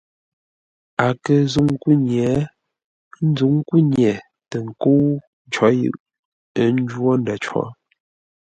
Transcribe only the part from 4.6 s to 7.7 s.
nkə́u có yʉʼ, ə́ njwó ndə̂ cǒ.